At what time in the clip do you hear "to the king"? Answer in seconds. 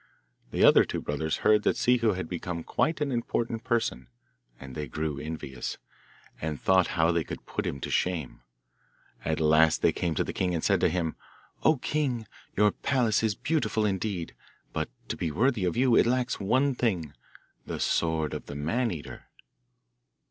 10.15-10.55